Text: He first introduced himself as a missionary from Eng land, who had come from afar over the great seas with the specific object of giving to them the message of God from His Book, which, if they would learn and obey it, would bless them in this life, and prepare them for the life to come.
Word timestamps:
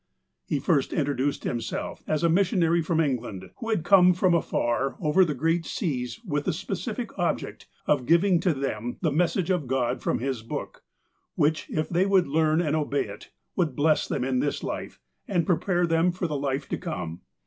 He 0.47 0.57
first 0.59 0.93
introduced 0.93 1.43
himself 1.43 2.01
as 2.07 2.23
a 2.23 2.27
missionary 2.27 2.81
from 2.81 2.99
Eng 2.99 3.21
land, 3.21 3.51
who 3.59 3.69
had 3.69 3.83
come 3.83 4.15
from 4.15 4.33
afar 4.33 4.95
over 4.99 5.23
the 5.23 5.35
great 5.35 5.63
seas 5.63 6.19
with 6.25 6.45
the 6.45 6.53
specific 6.53 7.15
object 7.19 7.67
of 7.85 8.07
giving 8.07 8.39
to 8.39 8.55
them 8.55 8.97
the 9.01 9.11
message 9.11 9.51
of 9.51 9.67
God 9.67 10.01
from 10.01 10.17
His 10.17 10.41
Book, 10.41 10.83
which, 11.35 11.69
if 11.69 11.87
they 11.87 12.07
would 12.07 12.25
learn 12.27 12.61
and 12.61 12.75
obey 12.75 13.03
it, 13.05 13.29
would 13.55 13.75
bless 13.75 14.07
them 14.07 14.23
in 14.23 14.39
this 14.39 14.63
life, 14.63 14.99
and 15.27 15.45
prepare 15.45 15.85
them 15.85 16.11
for 16.11 16.25
the 16.25 16.35
life 16.35 16.67
to 16.69 16.79
come. 16.79 17.21